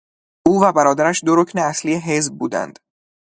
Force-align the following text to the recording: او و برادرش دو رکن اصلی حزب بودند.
او 0.45 0.61
و 0.63 0.71
برادرش 0.71 1.23
دو 1.23 1.35
رکن 1.35 1.59
اصلی 1.59 1.95
حزب 1.95 2.35
بودند. 2.35 2.79